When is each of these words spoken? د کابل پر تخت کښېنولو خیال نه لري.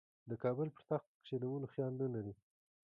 د 0.29 0.31
کابل 0.43 0.67
پر 0.75 0.83
تخت 0.89 1.09
کښېنولو 1.23 1.71
خیال 1.73 1.93
نه 2.01 2.07
لري. 2.13 2.33